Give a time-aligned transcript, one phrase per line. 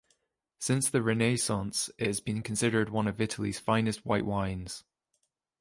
[0.57, 4.83] Since the Renaissance, it has been considered one of Italy's finest white wines.